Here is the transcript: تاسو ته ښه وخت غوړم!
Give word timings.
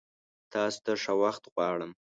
تاسو 0.53 0.77
ته 0.85 0.91
ښه 1.03 1.13
وخت 1.21 1.43
غوړم! 1.53 1.91